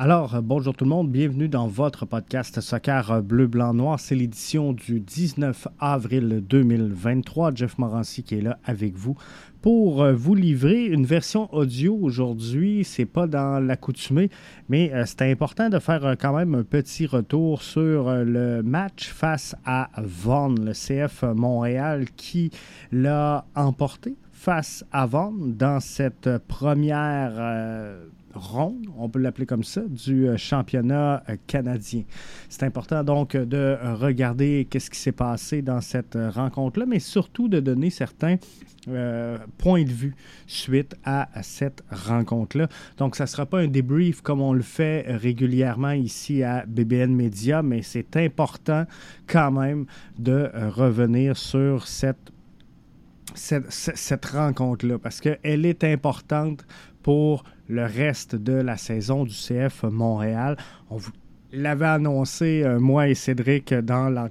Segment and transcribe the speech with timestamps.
[0.00, 3.98] Alors, euh, bonjour tout le monde, bienvenue dans votre podcast Soccer euh, Bleu, Blanc, Noir.
[3.98, 7.52] C'est l'édition du 19 avril 2023.
[7.52, 9.16] Jeff Morancy qui est là avec vous
[9.60, 12.84] pour euh, vous livrer une version audio aujourd'hui.
[12.84, 14.30] C'est pas dans l'accoutumée,
[14.68, 19.90] mais c'est important de faire quand même un petit retour sur le match face à
[19.96, 22.52] Vaughan, le CF Montréal qui
[22.92, 27.32] l'a emporté face à Vaughan dans cette première
[28.34, 32.02] ronde, on peut l'appeler comme ça, du euh, championnat euh, canadien.
[32.48, 37.48] C'est important donc de regarder qu'est-ce qui s'est passé dans cette euh, rencontre-là, mais surtout
[37.48, 38.36] de donner certains
[39.58, 40.14] points de vue
[40.46, 42.68] suite à, cette rencontre-là.
[42.96, 47.14] Donc, ça ne sera pas un débrief comme on le fait régulièrement ici à BBN
[47.14, 48.86] Media, mais c'est important
[49.26, 49.84] quand même
[50.18, 52.32] de revenir sur cette
[54.24, 56.64] rencontre-là parce qu'elle est importante
[57.02, 60.56] pour le reste de la saison du CF Montréal.
[60.90, 61.12] On vous
[61.52, 64.30] l'avait annoncé, euh, moi et Cédric, dans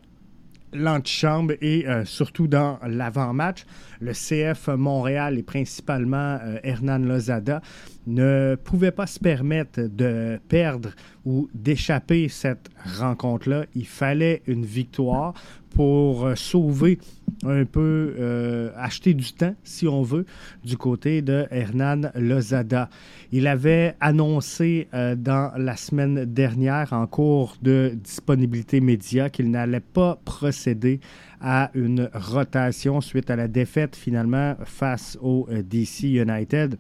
[0.74, 3.66] l'antichambre et euh, surtout dans l'avant-match.
[4.00, 7.62] Le CF Montréal et principalement euh, Hernan Lozada
[8.06, 10.90] ne pouvaient pas se permettre de perdre
[11.26, 13.66] ou d'échapper cette rencontre-là.
[13.76, 15.34] Il fallait une victoire
[15.78, 16.98] pour sauver
[17.46, 20.26] un peu euh, acheter du temps, si on veut,
[20.66, 22.90] du côté de Hernan Lozada.
[23.32, 29.80] Il avait annoncé euh, dans la semaine dernière, en cours de disponibilité média, qu'il n'allait
[29.80, 31.00] pas procéder
[31.42, 36.80] à une rotation suite à la défaite finalement face au euh, DC United.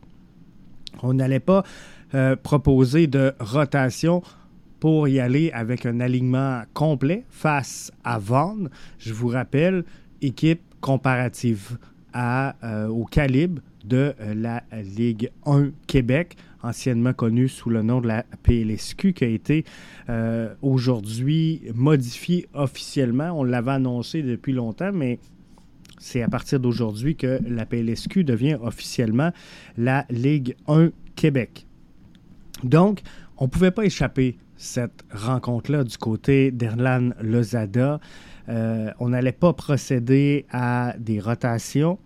[1.04, 1.64] On n'allait pas
[2.42, 4.23] proposer de rotation
[4.80, 8.66] pour y aller avec un alignement complet face à Vaughan.
[9.00, 9.83] Je vous rappelle,
[10.22, 11.78] équipe comparative
[12.16, 18.08] euh, au calibre de euh, la Ligue 1 Québec, anciennement connue sous le nom de
[18.08, 19.66] la PLSQ, qui a été
[20.09, 23.31] euh, aujourd'hui modifiée officiellement.
[23.39, 25.20] On l'avait annoncé depuis longtemps, mais
[26.00, 29.32] c'est à partir d'aujourd'hui que la PLSQ devient officiellement
[29.77, 31.65] la Ligue 1 Québec.
[32.64, 33.02] Donc,
[33.38, 38.00] on ne pouvait pas échapper cette rencontre-là du côté d'Erlan Lozada.
[38.50, 42.00] Euh, on n'allait pas procéder à des rotations.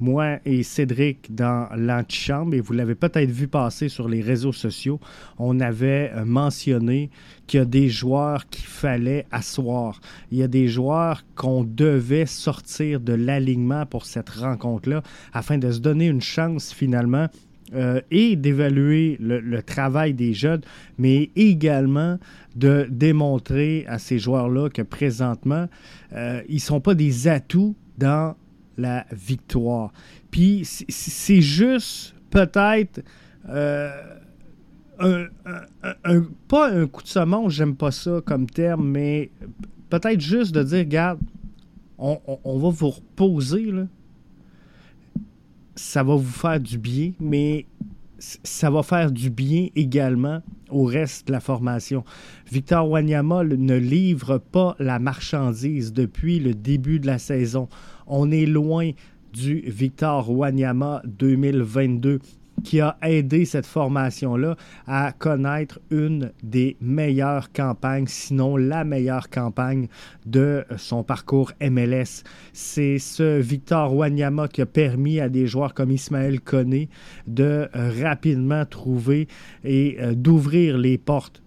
[0.00, 4.98] Moi et Cédric dans l'antichambre, et vous l'avez peut-être vu passer sur les réseaux sociaux,
[5.38, 7.10] on avait euh, mentionné
[7.46, 10.00] qu'il y a des joueurs qu'il fallait asseoir.
[10.32, 15.70] Il y a des joueurs qu'on devait sortir de l'alignement pour cette rencontre-là afin de
[15.70, 17.28] se donner une chance finalement
[17.74, 20.60] euh, et d'évaluer le, travail des jeunes,
[20.98, 22.18] mais également
[22.54, 25.68] de démontrer à ces joueurs-là que présentement,
[26.12, 28.34] euh, ils ne sont pas des atouts dans
[28.76, 29.92] la victoire.
[30.30, 33.02] Puis c'est juste peut-être
[33.48, 33.90] euh,
[36.48, 39.30] pas un coup de semonce, j'aime pas ça comme terme, mais
[39.88, 41.20] peut-être juste de dire, regarde,
[41.96, 43.86] on, on va vous reposer, là,
[45.74, 47.66] ça va vous faire du bien, mais
[48.18, 52.04] ça va faire du bien également au reste de la formation.
[52.50, 57.68] Victor Wanyama ne livre pas la marchandise depuis le début de la saison.
[58.06, 58.90] On est loin
[59.32, 62.20] du Victor Wanyama 2022
[62.62, 64.56] qui a aidé cette formation-là
[64.86, 69.88] à connaître une des meilleures campagnes, sinon la meilleure campagne
[70.26, 72.24] de son parcours MLS.
[72.52, 76.88] C'est ce Victor Wanyama qui a permis à des joueurs comme Ismaël Koné
[77.26, 79.28] de rapidement trouver
[79.64, 81.42] et euh, d'ouvrir les portes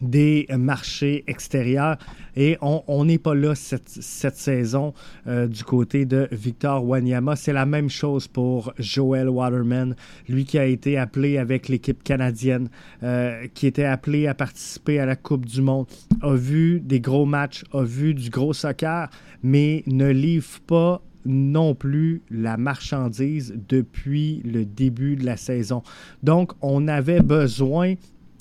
[0.00, 1.96] des marchés extérieurs.
[2.36, 3.88] Et on n'est pas là cette,
[4.36, 4.92] saison
[5.26, 7.36] euh, du côté de Victor Wanyama.
[7.36, 9.94] C'est la même chose pour Joel Waterman,
[10.28, 12.68] lui qui a été appelé avec l'équipe canadienne,
[13.02, 15.86] euh, qui était appelé à participer à la Coupe du Monde,
[16.22, 19.08] a vu des gros matchs, a vu du gros soccer,
[19.42, 25.82] mais ne livre pas non plus la marchandise depuis le début de la saison.
[26.22, 27.94] Donc, on avait besoin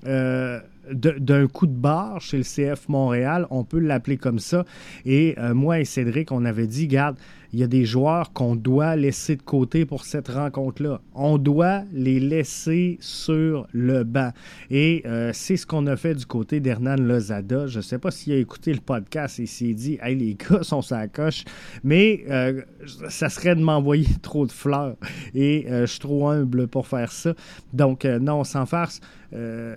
[0.05, 0.59] euh,
[0.91, 4.65] d'un coup de barre chez le CF Montréal, on peut l'appeler comme ça.
[5.05, 7.17] Et euh, moi et Cédric, on avait dit, garde,
[7.53, 11.01] il y a des joueurs qu'on doit laisser de côté pour cette rencontre-là.
[11.13, 14.31] On doit les laisser sur le banc.
[14.71, 17.67] Et euh, c'est ce qu'on a fait du côté d'Hernan Lozada.
[17.67, 20.63] Je ne sais pas s'il a écouté le podcast et s'il dit Hey, les gars
[20.63, 21.45] sont sa coche,
[21.83, 22.63] mais euh,
[23.09, 24.95] ça serait de m'envoyer trop de fleurs.
[25.35, 27.35] Et je suis trop humble pour faire ça.
[27.71, 28.99] Donc, non, sans farce,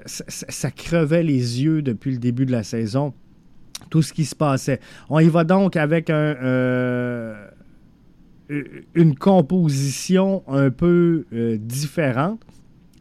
[0.06, 3.12] ça, ça crevait les yeux depuis le début de la saison
[3.90, 4.80] tout ce qui se passait.
[5.08, 7.34] On y va donc avec un,
[8.94, 12.40] une composition un peu euh, différente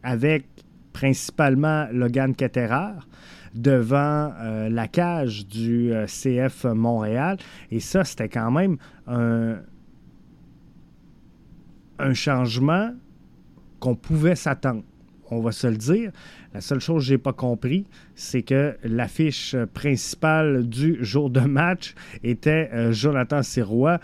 [0.03, 0.45] avec
[0.93, 2.93] principalement Logan Ketterer
[3.53, 7.37] devant euh, la cage du euh, CF Montréal.
[7.71, 8.77] Et ça, c'était quand même
[9.07, 9.57] un
[12.13, 12.91] changement
[13.79, 14.83] qu'on pouvait s'attendre.
[15.31, 16.11] On va se le dire.
[16.53, 17.85] La seule chose que je n'ai pas compris,
[18.15, 23.99] c'est que l'affiche principale du jour de match était euh, Jonathan Sirois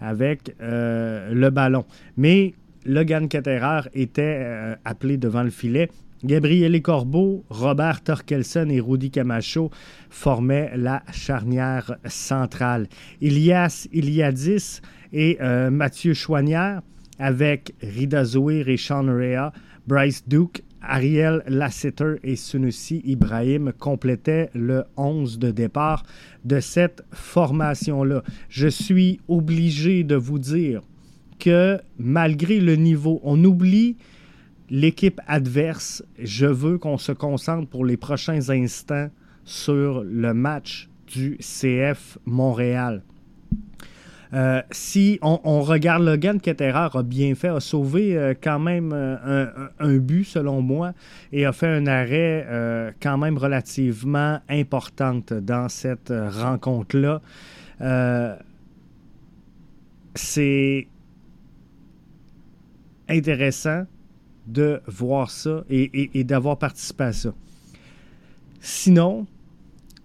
[0.00, 1.84] avec le ballon.
[2.16, 2.54] Mais
[2.84, 5.88] Logan Ketterer était appelé devant le filet
[6.24, 9.70] Gabriele Corbeau, Robert Torkelson et Rudy Camacho
[10.08, 12.88] formaient la charnière centrale.
[13.20, 14.80] Ilias Iliadis
[15.12, 16.80] et euh, Mathieu Chouanière
[17.18, 19.52] avec Rida Zouir et Sean Rea,
[19.86, 26.04] Bryce Duke, Ariel Lasseter et Sunusi Ibrahim complétaient le 11 de départ
[26.44, 28.22] de cette formation-là.
[28.48, 30.82] Je suis obligé de vous dire
[31.38, 33.96] que malgré le niveau, on oublie
[34.70, 39.10] l'équipe adverse, je veux qu'on se concentre pour les prochains instants
[39.44, 43.02] sur le match du CF Montréal.
[44.34, 49.46] Euh, si on, regarde Logan Ketterer a bien fait, a sauvé euh, quand même euh,
[49.78, 50.92] un, but selon moi
[51.32, 57.20] et a fait un arrêt quand même relativement importante dans cette rencontre-là.
[60.16, 60.88] C'est
[63.08, 63.84] intéressant
[64.46, 67.34] de voir ça et, d'avoir participé à ça.
[68.60, 69.26] Sinon,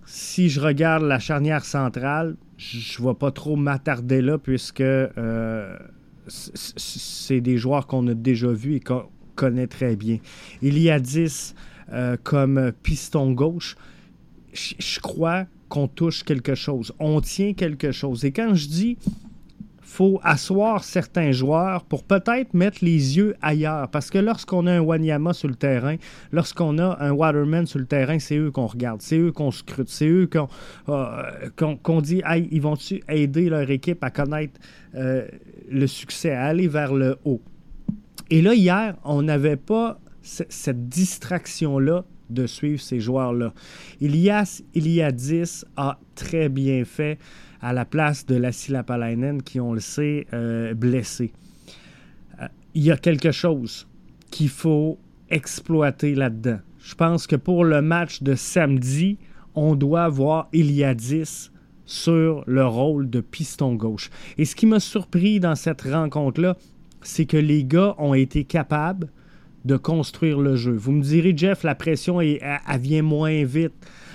[0.06, 5.78] si je regarde la charnière centrale, je ne vais pas trop m'attarder là puisque euh,
[6.28, 10.18] c'est des joueurs qu'on a déjà vus et qu'on connaît très bien.
[10.62, 11.56] Il y a 10
[11.94, 13.78] euh, comme piston gauche.
[14.54, 16.92] Je crois qu'on touche quelque chose.
[17.00, 18.26] On tient quelque chose.
[18.26, 18.98] Et quand je dis
[19.90, 23.90] faut asseoir certains joueurs pour peut-être mettre les yeux ailleurs.
[23.90, 25.96] Parce que lorsqu'on a un Wanyama sur le terrain,
[26.32, 29.90] lorsqu'on a un Waterman sur le terrain, c'est eux qu'on regarde, c'est eux qu'on scrute,
[29.90, 30.48] c'est eux qu'on
[30.90, 34.60] euh, dit hey, ils vont-tu aider leur équipe à connaître
[34.94, 35.28] euh,
[35.70, 37.42] le succès, à aller vers le haut?
[38.30, 43.54] Et là, hier, on n'avait pas cette distraction-là de suivre ces joueurs-là.
[44.02, 47.18] Ilias Iliadis a très bien fait
[47.62, 51.32] à la place de la Lapalainen qui, on le sait, euh, blessé.
[52.42, 53.88] Euh, il y a quelque chose
[54.32, 54.98] qu'il faut
[55.30, 56.60] exploiter là-dedans.
[56.80, 59.18] Je pense que pour le match de samedi,
[59.56, 61.52] on doit voir Iliadis
[61.86, 64.10] sur le rôle de piston gauche.
[64.38, 66.56] Et ce qui m'a surpris dans cette rencontre-là,
[67.02, 69.10] c'est que les gars ont été capables
[69.66, 70.74] de construire le jeu.
[70.74, 72.40] Vous me direz, Jeff, la pression, elle,
[72.80, 73.74] vient moins vite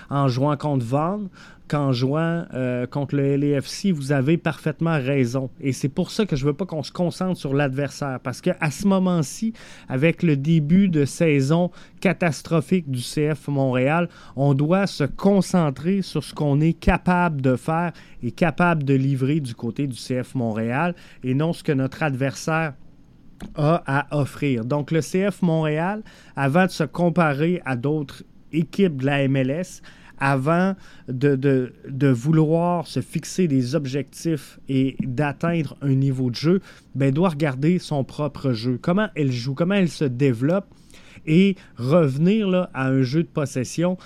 [0.09, 1.21] en jouant contre Van
[1.69, 5.51] qu'en jouant euh, contre le LAFC, vous avez parfaitement raison.
[5.61, 8.21] Et c'est pour ça que je ne veux pas qu'on se concentre sur l'adversaire.
[8.23, 9.53] Parce qu'à ce moment-ci,
[9.89, 11.71] avec le début de saison
[12.01, 17.93] catastrophique du CF Montréal, on doit se concentrer sur ce qu'on est capable de faire
[18.23, 22.75] et capable de livrer du côté du CF Montréal et non ce que notre adversaire
[23.55, 24.65] a à offrir.
[24.65, 26.03] Donc le CF Montréal,
[26.37, 28.23] avant de se comparer à d'autres
[28.53, 29.83] équipes de la MLS,
[30.19, 30.75] avant
[31.09, 31.73] de,
[32.11, 36.61] vouloir se fixer des objectifs et d'atteindre un niveau de jeu,
[36.95, 40.67] ben, doit regarder son propre jeu, comment elle joue, comment elle se développe
[41.27, 43.97] et revenir à un jeu de possession.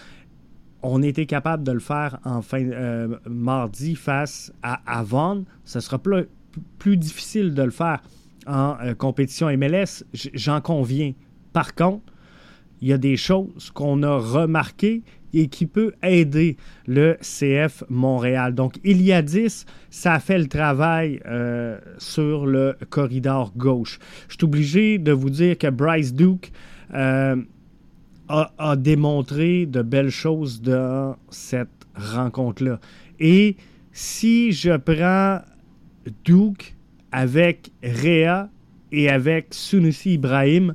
[0.82, 5.44] On était capable de le faire en fin euh, mardi face à Avon.
[5.64, 6.28] Ce sera plus,
[6.78, 8.00] plus difficile de le faire
[8.46, 11.12] en euh, compétition MLS, j'en conviens.
[11.52, 12.04] Par contre,
[12.80, 15.02] il y a des choses qu'on a remarquées
[15.34, 16.56] et qui peut aider
[16.86, 18.54] le CF Montréal.
[18.54, 23.98] Donc, il y a 10, ça fait le travail euh, sur le corridor gauche.
[24.28, 26.50] Je suis obligé de vous dire que Bryce Duke
[26.94, 27.36] euh,
[28.28, 32.80] a, démontré de belles choses dans cette rencontre-là.
[33.20, 33.56] Et
[33.92, 35.40] si je prends
[36.24, 36.74] Duke
[37.12, 38.48] avec Réa
[38.92, 40.74] et avec Sunusi Ibrahim,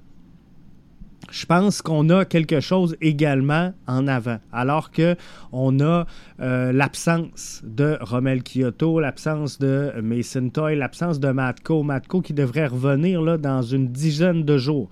[1.34, 4.38] je pense qu'on a quelque chose également en avant.
[4.52, 5.16] Alors que
[5.52, 6.06] on a
[6.40, 11.82] euh, l'absence de Romel Kyoto, l'absence de Mason Toy, l'absence de Matko.
[11.82, 14.90] Matko qui devrait revenir là, dans une dizaine de jours.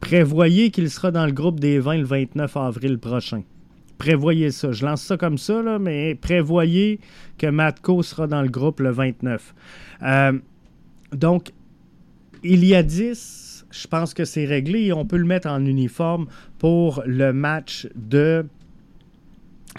[0.00, 3.42] Prévoyez qu'il sera dans le groupe des 20 le 29 avril prochain.
[3.98, 4.72] Prévoyez ça.
[4.72, 6.98] Je lance ça comme ça, là, mais prévoyez
[7.38, 9.54] que Matko sera dans le groupe le 29.
[10.02, 10.32] Euh,
[11.12, 11.52] donc,
[12.42, 15.64] il y a 10 je pense que c'est réglé et on peut le mettre en
[15.64, 16.26] uniforme
[16.58, 18.46] pour le match de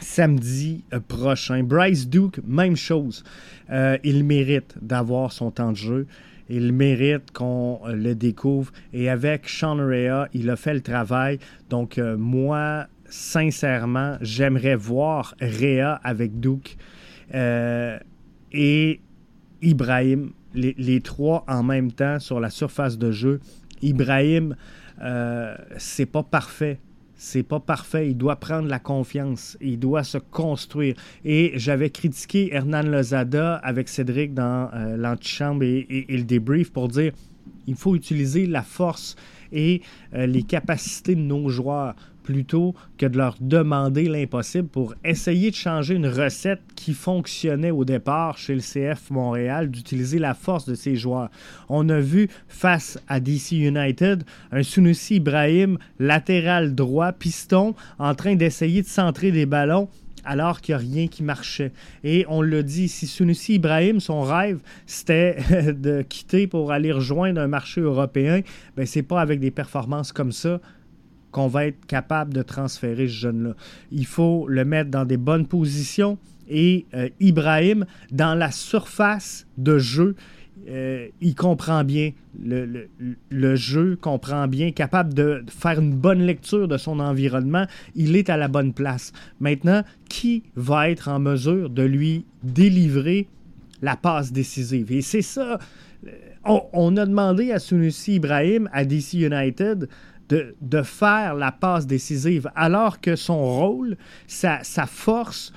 [0.02, 1.64] samedi euh, prochain.
[1.64, 3.24] Bryce Duke, même chose.
[3.70, 6.08] Euh, il mérite d'avoir son temps de jeu.
[6.50, 8.72] il mérite qu'on le découvre.
[8.94, 11.40] Et avec Sean Rea, il a fait le travail.
[11.70, 16.78] Donc, moi, sincèrement, j'aimerais voir Rea avec Duke
[18.52, 19.00] et
[19.62, 23.40] Ibrahim, les, trois en même temps sur la surface de jeu.
[23.82, 24.56] Ibrahim,
[25.02, 26.80] euh, c'est pas parfait.
[27.16, 28.10] C'est pas parfait.
[28.10, 29.58] Il doit prendre la confiance.
[29.60, 30.96] Il doit se construire.
[31.26, 37.12] Et j'avais critiqué Hernan Lozada avec Cédric dans euh, l'antichambre et, le débrief pour dire
[37.68, 39.16] il faut utiliser la force
[39.52, 39.82] et
[40.14, 41.96] euh, les capacités de nos joueurs
[42.30, 47.86] plutôt que de leur demander l'impossible pour essayer de changer une recette qui fonctionnait au
[47.86, 51.32] départ chez le CF Montréal, d'utiliser la force de ses joueurs.
[51.70, 58.36] On a vu face à DC United un Sunusi Ibrahim latéral droit, piston, en train
[58.36, 59.90] d'essayer de centrer des ballons
[60.24, 61.72] alors qu'il n'y a rien qui marchait.
[62.04, 67.42] Et on l'a dit, si Sunusi Ibrahim, son rêve, c'était de quitter pour aller rejoindre
[67.42, 68.42] un marché européen,
[68.78, 70.62] ben c'est pas avec des performances comme ça
[71.32, 73.54] qu'on va être capable de transférer ce jeune-là.
[73.92, 76.18] Il faut le mettre dans des bonnes positions
[76.50, 80.16] et euh, Ibrahim, dans la surface de jeu,
[80.68, 82.12] euh, il comprend bien
[82.44, 82.90] le,
[83.30, 87.66] le, jeu, comprend bien, capable de faire une bonne lecture de son environnement.
[87.96, 89.14] Il est à la bonne place.
[89.40, 93.28] Maintenant, qui va être en mesure de lui délivrer
[93.82, 94.92] la passe décisive?
[94.92, 95.60] Et c'est ça.
[96.06, 96.12] Euh,
[96.46, 99.88] on, on, a demandé à Sunusi Ibrahim à DC United
[100.30, 105.54] de, faire la passe décisive, alors que son rôle, sa, force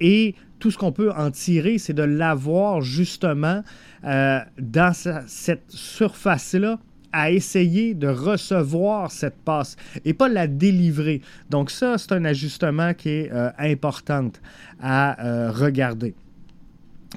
[0.00, 3.62] et tout ce qu'on peut en tirer, c'est de l'avoir justement
[4.04, 4.92] euh, dans
[5.26, 6.78] cette surface-là
[7.12, 11.20] à essayer de recevoir cette passe et pas la délivrer.
[11.48, 14.32] Donc ça, c'est un ajustement qui est euh, important
[14.80, 16.14] à euh, regarder.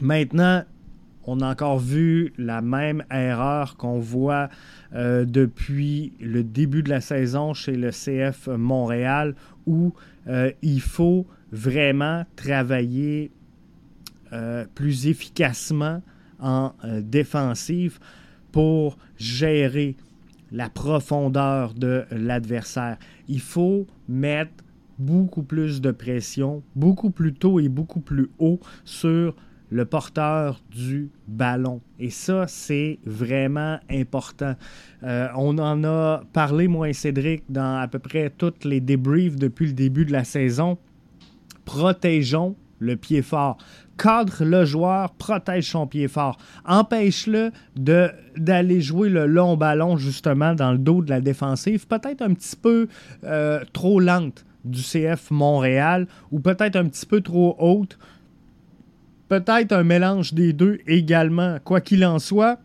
[0.01, 0.63] Maintenant,
[1.27, 4.49] on a encore vu la même erreur qu'on voit
[4.95, 9.93] euh, depuis le début de la saison chez le CF Montréal, où
[10.27, 13.29] euh, il faut vraiment travailler
[14.31, 16.01] euh, plus efficacement
[16.39, 17.99] en défensive
[18.51, 19.97] pour gérer
[20.51, 22.97] la profondeur de l'adversaire.
[23.27, 24.51] Il faut mettre
[24.99, 29.35] beaucoup plus de pression, beaucoup plus tôt et beaucoup plus haut sur
[29.69, 31.81] le porteur du ballon.
[31.99, 34.55] Et ça, c'est vraiment important.
[35.03, 39.35] Euh, on en a parlé, moi et Cédric, dans à peu près toutes les débriefs
[39.35, 40.77] depuis le début de la saison.
[41.65, 43.57] Protégeons le pied fort.
[43.97, 46.37] Cadre le joueur, protège son pied fort.
[46.65, 52.33] Empêche-le d'aller jouer le long ballon justement dans le dos de la défensive, peut-être un
[52.33, 52.87] petit peu
[53.23, 57.97] euh, trop lente du CF Montréal ou peut-être un petit peu trop haute
[59.27, 61.57] peut-être un mélange des deux également.
[61.63, 62.59] Quoi qu'il en soit,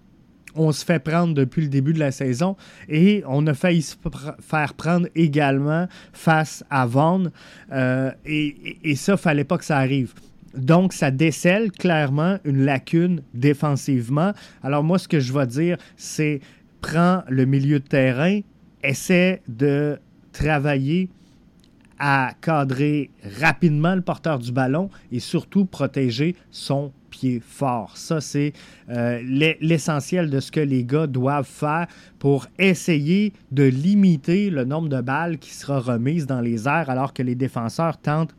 [0.54, 2.56] on se fait prendre depuis le début de la saison
[2.88, 3.96] et on a failli se
[4.40, 7.24] faire prendre également face à Vaughan.
[7.72, 10.12] Euh, et, et, ça, fallait pas que ça arrive.
[10.54, 14.32] Donc, ça décèle clairement une lacune défensivement.
[14.62, 16.40] Alors, moi, ce que je vais dire, c'est
[16.82, 18.40] prends le milieu de terrain,
[18.82, 19.98] essaie de
[20.32, 21.08] travailler
[22.04, 27.96] à cadrer rapidement le porteur du ballon et surtout protéger son pied fort.
[27.96, 28.54] Ça, c'est
[28.88, 29.22] euh,
[29.60, 31.86] l'essentiel de ce que les gars doivent faire
[32.18, 37.12] pour essayer de limiter le nombre de balles qui sera remise dans les airs alors
[37.12, 38.34] que les défenseurs tentent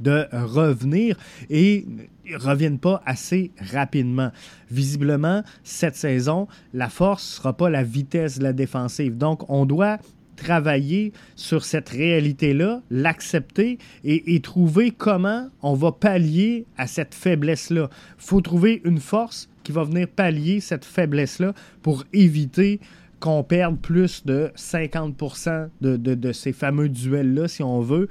[0.00, 1.16] de revenir
[1.50, 1.86] et
[2.26, 4.32] ne reviennent pas assez rapidement.
[4.72, 9.16] Visiblement, cette saison, la force ne sera pas la vitesse de la défensive.
[9.16, 9.98] Donc, on doit
[10.36, 17.88] travailler sur cette réalité-là, l'accepter et, trouver comment on va pallier à cette faiblesse-là.
[18.18, 22.80] Il faut trouver une force qui va venir pallier cette faiblesse-là pour éviter
[23.20, 28.08] qu'on perde plus de 50% de, ces fameux duels-là, si on veut.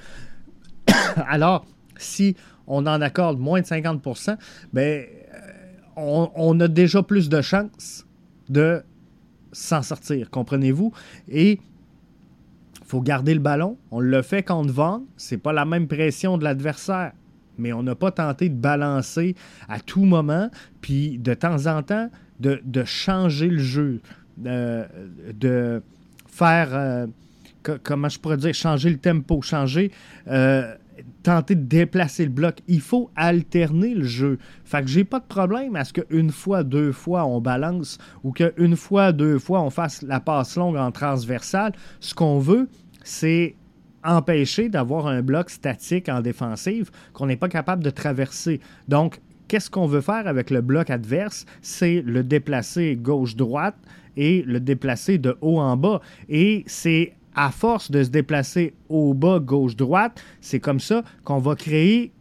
[1.28, 1.66] Alors,
[1.98, 2.36] si
[2.68, 4.38] on en accorde moins de 50%,
[4.72, 5.38] ben, euh,
[5.98, 8.06] on, on a déjà plus de chances
[8.48, 8.84] de
[9.52, 10.94] s'en sortir, comprenez-vous?
[11.30, 11.60] Et
[12.92, 13.78] faut garder le ballon.
[13.90, 15.04] On le fait contre Vaughn.
[15.16, 17.14] C'est pas la même pression de l'adversaire.
[17.58, 19.36] Mais on n'a pas tenté de balancer
[19.70, 20.50] à tout moment,
[20.82, 22.10] puis de temps en temps,
[22.42, 24.02] de, changer le jeu,
[24.38, 25.82] de
[26.28, 27.08] faire, euh,
[27.84, 29.92] comment je pourrais dire, changer le tempo, changer,
[30.28, 30.76] euh,
[31.24, 32.60] tenter de déplacer le bloc.
[32.68, 34.38] Il faut alterner le jeu.
[34.64, 38.32] Fait que j'ai pas de problème à ce qu'une fois, deux fois, on balance ou
[38.32, 41.74] qu'une fois, deux fois, on fasse la passe longue en transversale.
[42.00, 42.70] Ce qu'on veut,
[43.04, 43.56] c'est
[44.04, 48.60] empêcher d'avoir un bloc statique en défensive qu'on n'est pas capable de traverser.
[48.88, 51.46] Donc, qu'est-ce qu'on veut faire avec le bloc adverse?
[51.62, 53.78] C'est le déplacer gauche-droite
[54.18, 56.02] et le déplacer de haut en bas.
[56.30, 61.56] Et c'est à force de se déplacer au bas, gauche-droite, c'est comme ça qu'on va
[61.56, 62.12] créer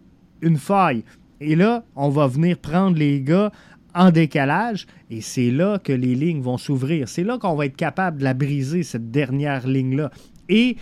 [0.40, 1.05] une faille.
[1.40, 3.50] Et là, on va venir prendre les gars
[3.95, 7.09] en décalage et c'est là que les lignes vont s'ouvrir.
[7.09, 10.11] C'est là qu'on va être capable de la briser, cette dernière ligne-là.
[10.49, 10.76] Et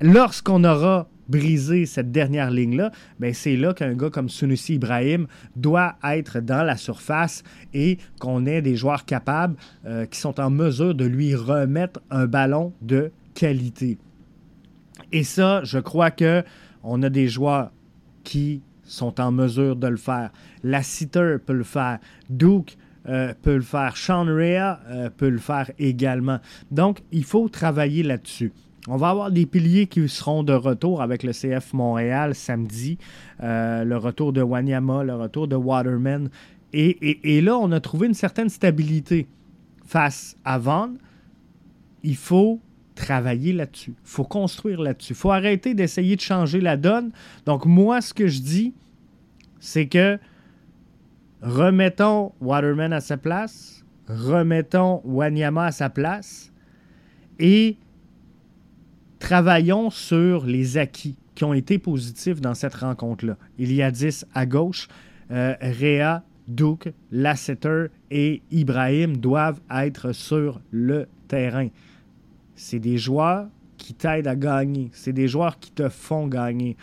[0.00, 2.90] lorsqu'on aura brisé cette dernière ligne-là,
[3.20, 8.46] ben c'est là qu'un gars comme Sunusi Ibrahim doit être dans la surface et qu'on
[8.46, 13.12] ait des joueurs capables euh, qui sont en mesure de lui remettre un ballon de
[13.34, 13.98] qualité.
[15.12, 16.42] Et ça, je crois que
[16.82, 17.70] on a des joueurs
[18.24, 20.30] qui sont en mesure de le faire.
[20.62, 21.98] Lassiter peut le faire.
[22.28, 22.76] Duke
[23.08, 23.96] euh, peut le faire.
[23.96, 26.38] Sean Rea euh, peut le faire également.
[26.70, 28.52] Donc, il faut travailler là-dessus.
[28.88, 32.98] On va avoir des piliers qui seront de retour avec le CF Montréal samedi.
[33.42, 36.30] Euh, le retour de Wanyama, le retour de Waterman.
[36.72, 39.26] Et, et, là, on a trouvé une certaine stabilité
[39.84, 40.90] face à Van.
[42.02, 42.60] Il faut
[43.00, 43.94] travailler là-dessus.
[43.96, 45.14] Il faut construire là-dessus.
[45.14, 47.12] Il faut arrêter d'essayer de changer la donne.
[47.46, 48.74] Donc, moi, ce que je dis,
[49.58, 50.18] c'est que
[51.40, 56.52] remettons Waterman à sa place, remettons Wanyama à sa place
[57.38, 57.78] et
[59.18, 63.38] travaillons sur les acquis qui ont été positifs dans cette rencontre-là.
[63.58, 64.88] Il y a 10 à gauche.
[65.30, 71.68] Euh, Réa, Duke, Lasseter et Ibrahim doivent être sur le terrain.
[72.54, 74.90] C'est des joueurs qui t'aident à gagner.
[74.92, 76.76] C'est des joueurs qui te font gagner.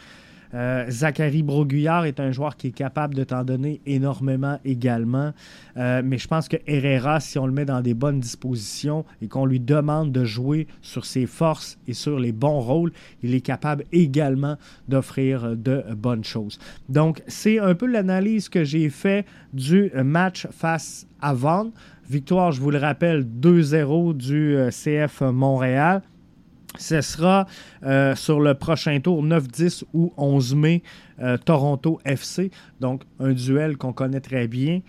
[0.54, 5.34] Euh, Zachary Broguillard est un joueur qui est capable de t'en donner énormément également.
[5.78, 9.28] Euh, mais je pense que Herrera, si on le met dans des bonnes dispositions et
[9.28, 12.92] qu'on lui demande de jouer sur ses forces et sur les bons rôles,
[13.24, 16.60] il est capable également d'offrir de bonnes choses.
[16.90, 21.72] Donc, c'est un peu l'analyse que j'ai fait du match face à Vaughan.
[22.10, 26.02] Victoire, je vous le rappelle, 2-0 du euh, CF Montréal.
[26.78, 27.48] Ce sera
[27.84, 30.84] euh, sur le prochain tour, 9, 10 ou 11 mai,
[31.20, 32.52] euh, Toronto FC.
[32.80, 34.82] Donc, un duel qu'on connaît très bien.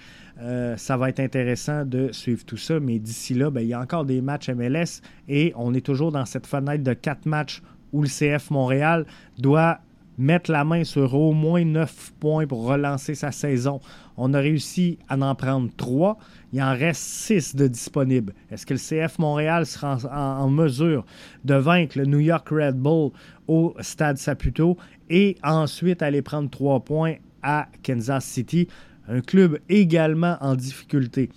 [0.77, 3.81] ça va être intéressant de suivre tout ça, mais d'ici là, ben, il y a
[3.81, 7.61] encore des matchs MLS et on est toujours dans cette fenêtre de 4 matchs
[7.93, 9.05] où le CF Montréal
[9.39, 9.81] doit
[10.19, 13.81] mettre la main sur au moins 9 points pour relancer sa saison.
[14.21, 16.19] On a réussi à en prendre 3.
[16.53, 18.35] Il en reste 6 de disponibles.
[18.51, 21.07] Est-ce que le CF Montréal sera en, mesure
[21.45, 23.13] de vaincre le New York Red Bull
[23.47, 24.77] au Stade Saputo
[25.09, 28.67] et ensuite aller prendre 3 points à Kansas City,
[29.07, 31.31] un club également en difficulté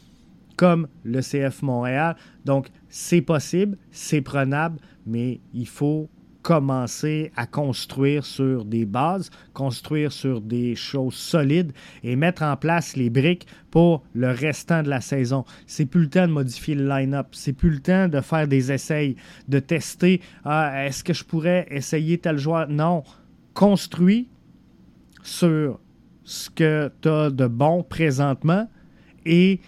[0.57, 2.15] comme le CF Montréal?
[2.45, 6.09] Donc, c'est possible, c'est prenable, mais il faut
[6.41, 11.71] commencer à construire sur des bases, construire sur des choses solides
[12.03, 15.45] et mettre en place les briques pour le restant de la saison.
[15.67, 18.71] C'est plus le temps de modifier le line-up, c'est plus le temps de faire des
[18.71, 19.15] essais,
[19.47, 20.21] de tester.
[20.43, 22.67] Ah, est-ce que je pourrais essayer tel joueur?
[22.67, 23.03] Non,
[23.53, 24.27] construis
[25.23, 25.79] sur
[26.23, 28.67] ce que tu as de bon présentement
[29.25, 29.59] et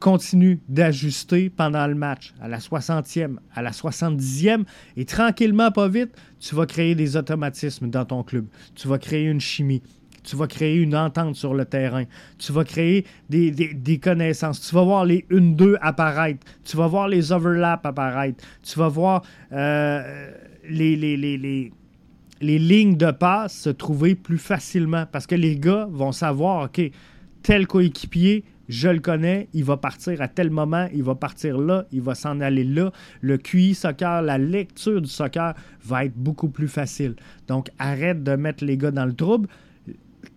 [0.00, 4.64] continue d'ajuster pendant le match, à la 60e, à la 70e,
[4.96, 8.46] et tranquillement, pas vite, tu vas créer des automatismes dans ton club.
[8.74, 9.82] Tu vas créer une chimie.
[10.22, 12.04] Tu vas créer une entente sur le terrain.
[12.38, 14.60] Tu vas créer des, connaissances.
[14.60, 16.44] Tu vas voir les 1-2 apparaître.
[16.64, 18.44] Tu vas voir les overlaps apparaître.
[18.62, 20.30] Tu vas voir euh,
[20.68, 21.72] les, les, les,
[22.40, 26.80] les lignes de passe se trouver plus facilement parce que les gars vont savoir, OK,
[27.42, 31.86] tel coéquipier je le connais, il va partir à tel moment, il va partir là,
[31.92, 32.92] il va s'en aller là.
[33.20, 37.14] Le QI soccer, la lecture du soccer va être beaucoup plus facile.
[37.46, 39.48] Donc arrête de mettre les gars dans le trouble.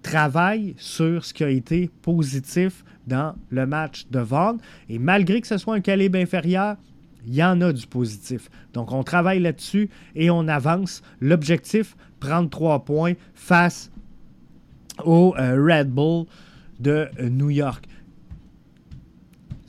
[0.03, 4.61] Travaille sur ce qui a été positif dans le match de vente.
[4.87, 6.77] Et malgré que ce soit un calibre inférieur,
[7.25, 8.49] il y en a du positif.
[8.73, 11.01] Donc on travaille là-dessus et on avance.
[11.19, 13.91] L'objectif, prendre trois points face
[15.03, 16.25] au euh, Red Bull
[16.79, 17.88] de New York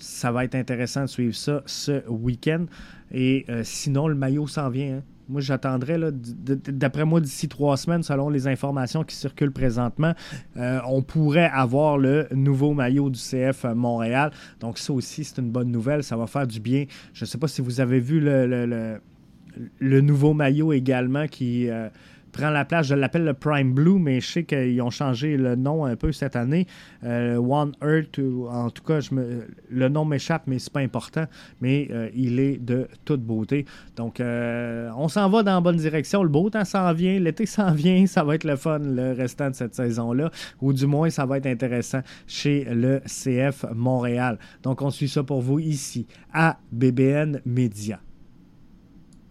[0.00, 2.66] ça va être intéressant de suivre ça ce week-end.
[3.12, 4.98] Et euh, sinon, le maillot s'en vient.
[4.98, 5.02] Hein.
[5.28, 10.12] Moi, j'attendrais, d'après moi, d'ici trois semaines, selon les informations qui circulent présentement,
[10.56, 14.32] euh, on pourrait avoir le nouveau maillot du CF Montréal.
[14.58, 16.02] Donc, ça aussi, c'est une bonne nouvelle.
[16.02, 16.86] Ça va faire du bien.
[17.12, 19.00] Je ne sais pas si vous avez vu le,
[19.78, 21.88] le, nouveau maillot également qui, euh,
[22.30, 22.86] prend la place.
[22.86, 26.12] Je l'appelle le Prime Blue, mais je sais qu'ils ont changé le nom un peu
[26.12, 26.66] cette année.
[27.04, 29.00] Euh, One Earth, en tout cas,
[29.70, 31.24] le nom m'échappe, mais c'est pas important.
[31.60, 33.66] Mais euh, il est de toute beauté.
[33.96, 36.22] Donc, euh, on s'en va dans la bonne direction.
[36.22, 38.06] Le beau temps s'en vient, l'été s'en vient.
[38.06, 40.30] Ça va être le fun le restant de cette saison-là.
[40.60, 44.38] Ou du moins, ça va être intéressant chez le CF Montréal.
[44.62, 48.00] Donc, on suit ça pour vous ici à BBN Média.